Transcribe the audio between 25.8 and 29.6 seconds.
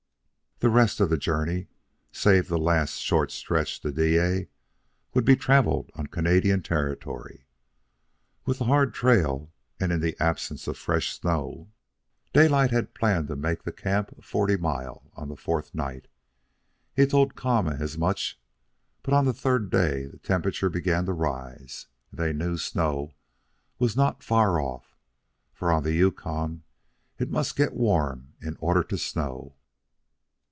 the Yukon it must get warm in order to snow.